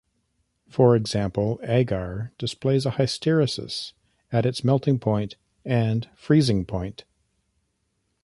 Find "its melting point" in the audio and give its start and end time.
4.47-5.35